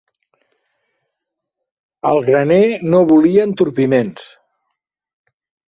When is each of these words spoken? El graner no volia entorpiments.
El 2.13 2.21
graner 2.31 2.63
no 2.95 3.03
volia 3.13 3.47
entorpiments. 3.51 4.27